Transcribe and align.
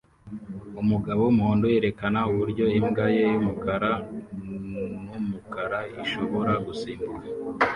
Umugabo 0.81 1.19
wumuhondo 1.23 1.65
yerekana 1.73 2.19
uburyo 2.31 2.65
imbwa 2.77 3.05
ye 3.15 3.23
yumukara 3.33 3.91
numukara 4.43 5.79
ishobora 6.03 6.53
gusimbuka 6.65 7.25